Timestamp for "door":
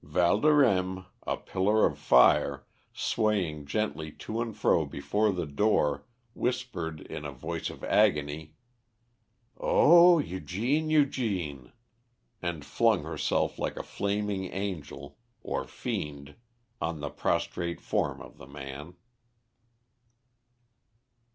5.45-6.07